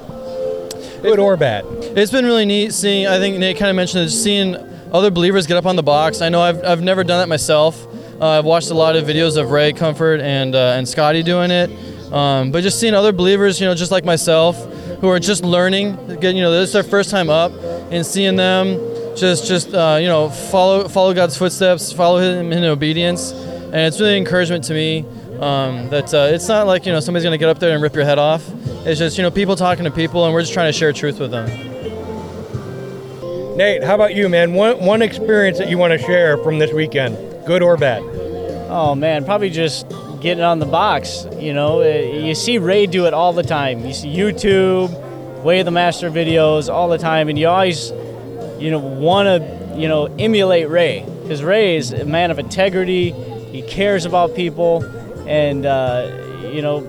[1.02, 1.64] Good or bad?
[1.66, 4.54] It's been really neat seeing, I think Nate kind of mentioned it, seeing
[4.96, 6.20] other believers get up on the box.
[6.20, 7.86] I know I've, I've never done that myself.
[8.20, 11.50] Uh, I've watched a lot of videos of Ray Comfort and, uh, and Scotty doing
[11.50, 11.70] it.
[12.12, 14.56] Um, but just seeing other believers, you know, just like myself,
[15.00, 17.52] who are just learning, getting, you know, this is their first time up,
[17.90, 18.78] and seeing them
[19.16, 23.32] just, just uh, you know, follow, follow God's footsteps, follow Him in obedience
[23.66, 25.04] and it's really encouragement to me
[25.40, 27.94] um, that uh, it's not like you know somebody's gonna get up there and rip
[27.94, 28.48] your head off.
[28.86, 31.18] It's just you know people talking to people, and we're just trying to share truth
[31.18, 31.75] with them.
[33.56, 34.52] Nate, how about you, man?
[34.52, 37.16] One one experience that you want to share from this weekend,
[37.46, 38.02] good or bad?
[38.68, 39.88] Oh man, probably just
[40.20, 41.26] getting on the box.
[41.38, 43.82] You know, uh, you see Ray do it all the time.
[43.86, 44.90] You see YouTube,
[45.42, 47.92] Way of the Master videos all the time, and you always,
[48.58, 53.12] you know, want to you know emulate Ray because Ray is a man of integrity
[53.56, 54.84] he cares about people,
[55.26, 56.10] and uh,
[56.52, 56.80] you know,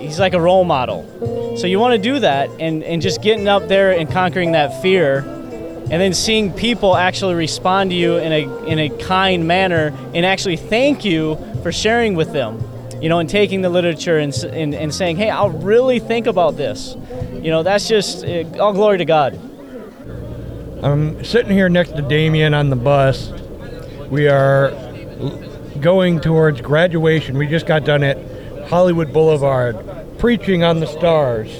[0.00, 1.56] he's like a role model.
[1.56, 4.82] So you want to do that, and, and just getting up there and conquering that
[4.82, 5.22] fear
[5.90, 10.24] and then seeing people actually respond to you in a in a kind manner and
[10.24, 12.62] actually thank you for sharing with them
[13.02, 16.56] you know and taking the literature and, and, and saying hey i'll really think about
[16.56, 16.96] this
[17.32, 19.38] you know that's just uh, all glory to god
[20.82, 23.30] I'm sitting here next to Damien on the bus.
[24.08, 24.70] We are
[25.78, 27.36] going towards graduation.
[27.36, 28.16] We just got done at
[28.68, 29.76] Hollywood Boulevard
[30.18, 31.50] preaching on the stars,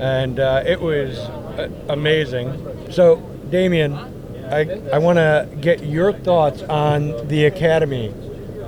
[0.00, 1.18] and uh, it was
[1.88, 2.90] amazing.
[2.90, 3.16] So,
[3.50, 3.94] Damien,
[4.50, 8.12] I, I want to get your thoughts on the Academy,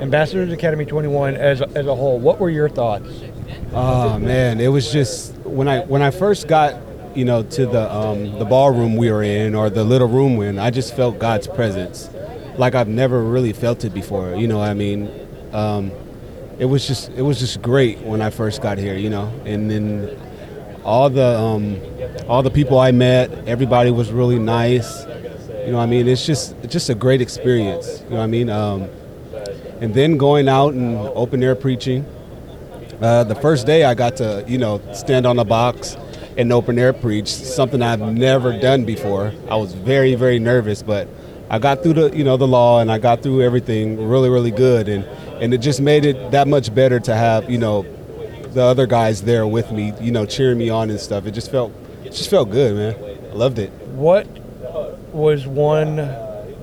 [0.00, 2.18] Ambassadors Academy 21 as, as a whole.
[2.18, 3.08] What were your thoughts?
[3.72, 6.80] Oh man, it was just when I when I first got
[7.14, 10.48] you know to the um, the ballroom we were in or the little room we're
[10.48, 12.08] in, I just felt God's presence
[12.58, 14.34] like I've never really felt it before.
[14.34, 15.10] You know, I mean,
[15.52, 15.92] um,
[16.58, 18.96] it was just it was just great when I first got here.
[18.96, 20.18] You know, and then
[20.84, 21.80] all the um,
[22.28, 25.04] all the people I met, everybody was really nice.
[25.64, 28.02] You know, I mean, it's just it's just a great experience.
[28.04, 28.88] You know, what I mean, um,
[29.80, 32.04] and then going out and open air preaching.
[33.00, 35.96] Uh, the first day I got to, you know, stand on a box
[36.36, 39.32] and open air preach, something I've never done before.
[39.48, 41.08] I was very, very nervous, but
[41.48, 44.50] I got through the, you know, the law and I got through everything really, really
[44.50, 45.04] good, and
[45.40, 47.86] and it just made it that much better to have, you know,
[48.58, 51.26] the other guys there with me, you know, cheering me on and stuff.
[51.26, 51.72] It just felt,
[52.04, 53.30] it just felt good, man.
[53.30, 53.70] I loved it.
[53.94, 54.26] What
[55.12, 55.96] was one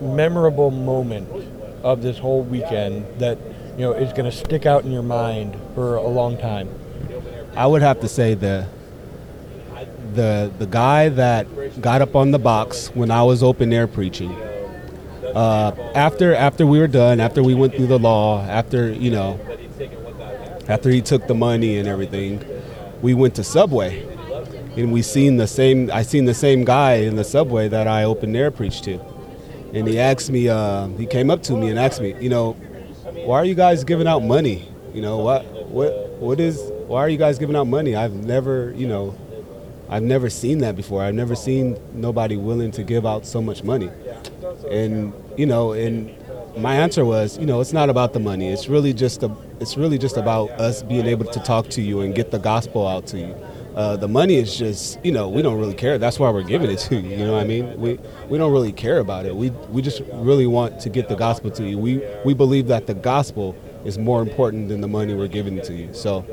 [0.01, 1.29] memorable moment
[1.83, 3.37] of this whole weekend that
[3.77, 6.67] you know is going to stick out in your mind for a long time?
[7.55, 8.67] I would have to say the
[10.15, 11.47] the the guy that
[11.81, 14.33] got up on the box when I was open air preaching.
[15.33, 19.39] Uh, after after we were done, after we went through the law, after you know,
[20.67, 22.43] after he took the money and everything,
[23.01, 24.05] we went to Subway,
[24.75, 25.91] and we seen the same.
[25.91, 28.99] I seen the same guy in the Subway that I open air preached to,
[29.73, 30.49] and he asked me.
[30.49, 32.53] Uh, he came up to me and asked me, you know,
[33.25, 34.67] why are you guys giving out money?
[34.93, 37.95] You know what what what is why are you guys giving out money?
[37.95, 39.15] I've never you know
[39.89, 41.03] I've never seen that before.
[41.03, 43.91] I've never seen nobody willing to give out so much money.
[44.71, 46.15] And you know, and
[46.57, 48.49] my answer was, you know, it's not about the money.
[48.49, 52.01] It's really just a, it's really just about us being able to talk to you
[52.01, 53.35] and get the gospel out to you.
[53.75, 55.97] Uh, the money is just, you know, we don't really care.
[55.97, 57.09] That's why we're giving it to you.
[57.09, 57.77] You know what I mean?
[57.77, 59.35] We we don't really care about it.
[59.35, 61.77] We we just really want to get the gospel to you.
[61.77, 65.73] We we believe that the gospel is more important than the money we're giving to
[65.73, 65.93] you.
[65.93, 66.25] So,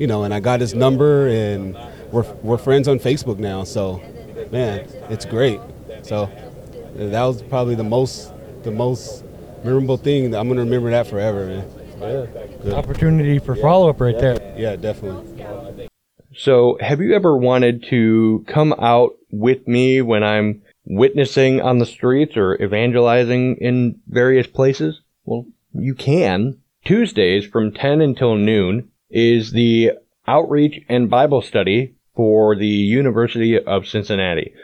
[0.00, 1.76] you know, and I got his number, and
[2.10, 3.62] we're we're friends on Facebook now.
[3.62, 4.02] So,
[4.50, 4.80] man,
[5.10, 5.60] it's great.
[6.02, 6.28] So,
[6.96, 8.32] that was probably the most
[8.64, 9.24] the most
[9.64, 10.34] memorable thing.
[10.34, 11.70] I'm gonna remember that forever, man.
[12.00, 12.26] Yeah,
[12.62, 12.72] Good.
[12.72, 14.54] Opportunity for follow up right there.
[14.56, 15.46] Yeah, definitely.
[16.34, 21.86] So, have you ever wanted to come out with me when I'm witnessing on the
[21.86, 25.00] streets or evangelizing in various places?
[25.24, 26.58] Well, you can.
[26.84, 29.92] Tuesdays from 10 until noon is the
[30.26, 34.54] outreach and Bible study for the University of Cincinnati.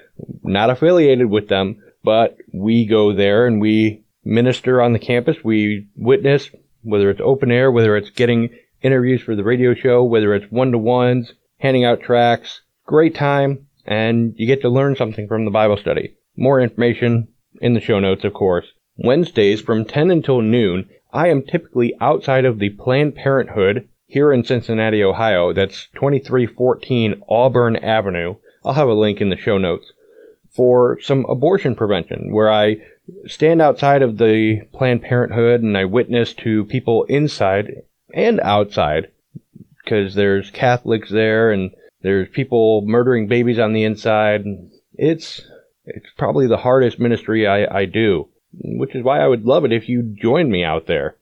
[0.43, 5.37] Not affiliated with them, but we go there and we minister on the campus.
[5.43, 6.51] We witness,
[6.83, 8.51] whether it's open air, whether it's getting
[8.83, 12.61] interviews for the radio show, whether it's one to ones, handing out tracts.
[12.85, 16.15] Great time, and you get to learn something from the Bible study.
[16.37, 17.29] More information
[17.61, 18.67] in the show notes, of course.
[18.97, 24.45] Wednesdays from 10 until noon, I am typically outside of the Planned Parenthood here in
[24.45, 25.53] Cincinnati, Ohio.
[25.53, 28.37] That's 2314 Auburn Avenue.
[28.65, 29.93] I'll have a link in the show notes
[30.51, 32.77] for some abortion prevention where I
[33.27, 39.09] stand outside of the Planned Parenthood and I witness to people inside and outside
[39.85, 41.71] because there's Catholics there and
[42.03, 44.45] there's people murdering babies on the inside.
[44.95, 45.43] It's
[45.85, 49.73] it's probably the hardest ministry I, I do, which is why I would love it
[49.73, 51.17] if you joined me out there.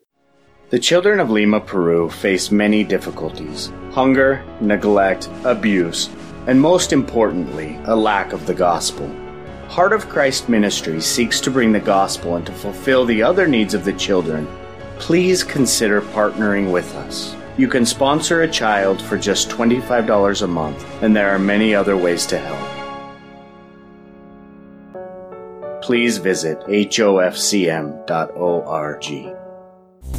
[0.71, 6.09] The children of Lima, Peru face many difficulties hunger, neglect, abuse,
[6.47, 9.24] and most importantly, a lack of the gospel.
[9.75, 13.75] Heart of Christ Ministry seeks to bring the gospel and to fulfill the other needs
[13.75, 14.47] of the children.
[15.01, 17.35] Please consider partnering with us.
[17.59, 21.97] You can sponsor a child for just $25 a month, and there are many other
[21.97, 22.61] ways to help.
[25.83, 27.35] Please visit hofcm.org.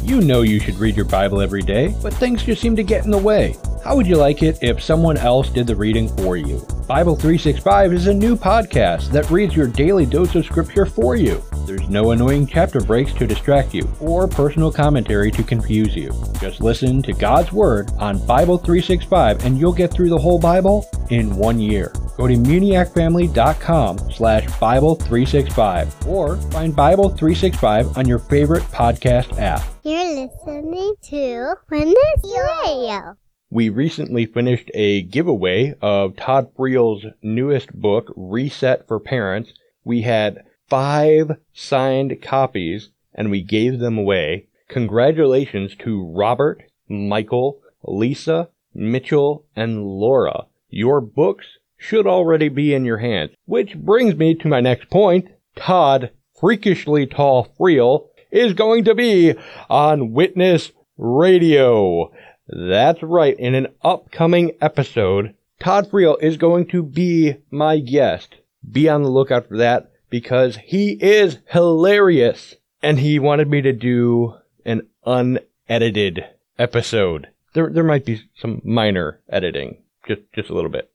[0.02, 3.06] You know you should read your Bible every day, but things just seem to get
[3.06, 3.56] in the way.
[3.86, 6.58] How would you like it if someone else did the reading for you?
[6.88, 11.40] Bible 365 is a new podcast that reads your daily dose of scripture for you.
[11.66, 16.10] There's no annoying chapter breaks to distract you or personal commentary to confuse you.
[16.40, 20.84] Just listen to God's Word on Bible 365 and you'll get through the whole Bible
[21.10, 21.92] in one year.
[22.16, 29.62] go to muniacfamily.com slash Bible365 or find Bible365 on your favorite podcast app.
[29.84, 32.34] You're listening to Witness
[32.64, 33.16] Radio.
[33.50, 39.52] We recently finished a giveaway of Todd Friel's newest book, Reset for Parents.
[39.84, 44.48] We had five signed copies and we gave them away.
[44.68, 50.46] Congratulations to Robert, Michael, Lisa, Mitchell, and Laura.
[50.68, 53.30] Your books should already be in your hands.
[53.44, 55.28] Which brings me to my next point.
[55.54, 59.34] Todd, freakishly tall Friel, is going to be
[59.70, 62.10] on Witness Radio.
[62.48, 68.36] That's right, in an upcoming episode, Todd Friel is going to be my guest.
[68.70, 72.54] Be on the lookout for that because he is hilarious.
[72.82, 74.34] And he wanted me to do
[74.64, 76.24] an unedited
[76.58, 77.28] episode.
[77.54, 80.90] There, there might be some minor editing, just, just a little bit.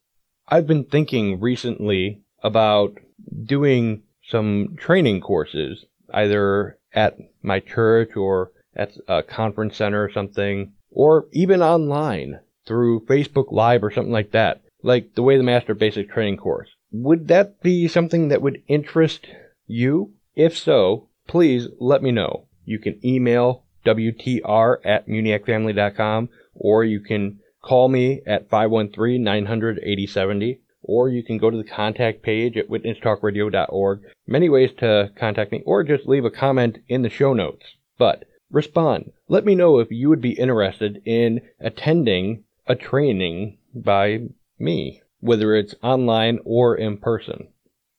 [0.48, 2.98] I've been thinking recently about
[3.46, 10.74] doing some training courses, either at my church or at a conference center or something,
[10.92, 15.74] or even online through Facebook Live or something like that, like the Way the Master
[15.74, 16.70] Basic Training course.
[16.92, 19.28] Would that be something that would interest
[19.66, 20.14] you?
[20.36, 22.48] If so, please let me know.
[22.66, 30.60] You can email WTR at muniacfamily.com or you can call me at 513 900 8070
[30.84, 34.02] or you can go to the contact page at witnesstalkradio.org.
[34.28, 37.66] Many ways to contact me or just leave a comment in the show notes.
[37.98, 39.12] But respond.
[39.28, 44.30] Let me know if you would be interested in attending a training by
[44.60, 47.48] me, whether it's online or in person.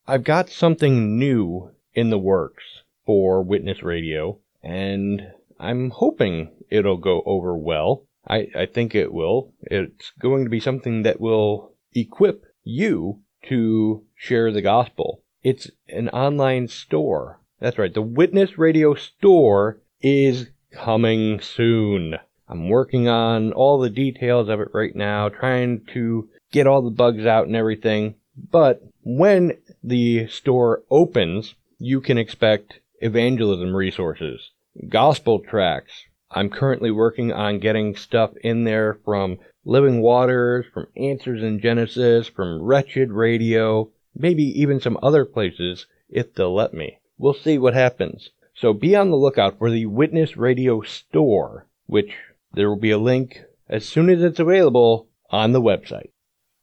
[0.06, 2.64] I've got something new in the works
[3.04, 8.04] for Witness Radio, and I'm hoping it'll go over well.
[8.26, 9.52] I, I think it will.
[9.62, 15.22] It's going to be something that will equip you to share the gospel.
[15.42, 17.40] It's an online store.
[17.60, 17.92] That's right.
[17.92, 22.16] The Witness Radio store is coming soon.
[22.48, 26.90] I'm working on all the details of it right now, trying to get all the
[26.90, 28.16] bugs out and everything.
[28.50, 34.50] But when the store opens, you can expect evangelism resources,
[34.88, 36.04] gospel tracks.
[36.30, 42.26] I'm currently working on getting stuff in there from Living Waters, from Answers in Genesis,
[42.26, 46.98] from Wretched Radio, maybe even some other places if they'll let me.
[47.18, 48.30] We'll see what happens.
[48.62, 52.12] So be on the lookout for the Witness Radio store, which
[52.52, 56.10] there will be a link as soon as it's available on the website.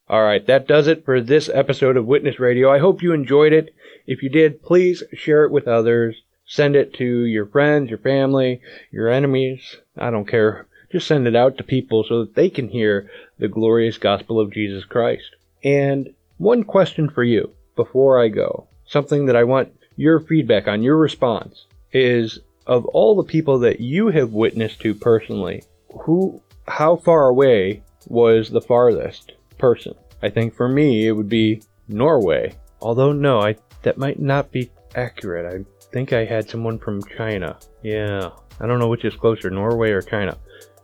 [0.07, 2.71] All right, that does it for this episode of Witness Radio.
[2.71, 3.75] I hope you enjoyed it.
[4.07, 6.15] If you did, please share it with others.
[6.45, 9.75] Send it to your friends, your family, your enemies.
[9.97, 10.67] I don't care.
[10.93, 14.53] Just send it out to people so that they can hear the glorious gospel of
[14.53, 15.35] Jesus Christ.
[15.65, 20.81] And one question for you before I go, something that I want your feedback on,
[20.81, 25.63] your response, is of all the people that you have witnessed to personally,
[26.01, 29.95] who, how far away was the farthest person?
[30.21, 32.53] I think for me it would be Norway.
[32.81, 35.45] Although no, I that might not be accurate.
[35.51, 37.57] I think I had someone from China.
[37.81, 38.29] Yeah.
[38.59, 40.37] I don't know which is closer, Norway or China.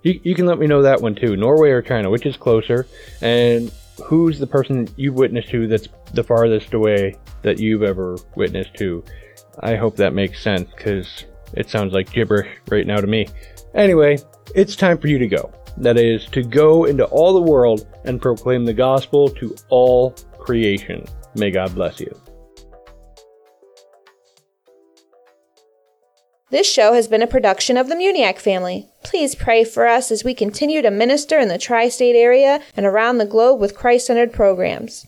[0.04, 1.36] You, you can let me know that one too.
[1.36, 2.88] Norway or China, which is closer?
[3.22, 3.72] And
[4.04, 9.04] who's the person you've witnessed to that's the farthest away that you've ever witnessed to?
[9.60, 13.28] I hope that makes sense because it sounds like gibberish right now to me.
[13.74, 14.18] Anyway,
[14.54, 15.52] it's time for you to go.
[15.78, 21.06] That is, to go into all the world and proclaim the gospel to all creation.
[21.36, 22.16] May God bless you.
[26.52, 28.88] This show has been a production of the Muniac family.
[29.04, 32.86] Please pray for us as we continue to minister in the tri state area and
[32.86, 35.04] around the globe with Christ centered programs.